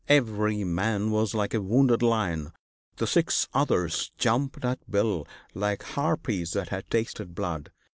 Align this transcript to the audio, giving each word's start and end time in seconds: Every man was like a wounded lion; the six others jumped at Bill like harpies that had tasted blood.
Every 0.07 0.63
man 0.63 1.11
was 1.11 1.35
like 1.35 1.53
a 1.53 1.61
wounded 1.61 2.01
lion; 2.01 2.53
the 2.95 3.05
six 3.05 3.47
others 3.53 4.11
jumped 4.17 4.65
at 4.65 4.89
Bill 4.89 5.27
like 5.53 5.83
harpies 5.83 6.53
that 6.53 6.69
had 6.69 6.89
tasted 6.89 7.35
blood. 7.35 7.71